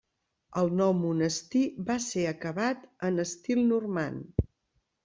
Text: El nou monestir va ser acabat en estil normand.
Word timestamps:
El 0.61 0.71
nou 0.79 0.93
monestir 1.01 1.63
va 1.91 1.99
ser 2.09 2.25
acabat 2.33 2.89
en 3.11 3.27
estil 3.29 3.65
normand. 3.71 4.47